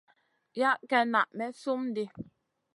[0.59, 2.05] Yah ken na may slum di.